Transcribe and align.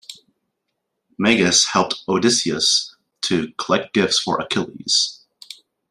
Meges 1.21 1.67
helped 1.73 2.01
Odysseus 2.09 2.95
to 3.21 3.53
collect 3.59 3.93
gifts 3.93 4.17
for 4.19 4.39
Achilles. 4.41 5.27